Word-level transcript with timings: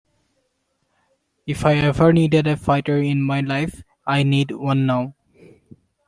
If 1.45 1.63
I 1.63 1.75
ever 1.75 2.11
needed 2.11 2.47
a 2.47 2.57
fighter 2.57 2.97
in 2.97 3.21
my 3.21 3.41
life 3.41 3.83
I 4.07 4.23
need 4.23 4.49
one 4.49 4.87
now. 4.87 5.13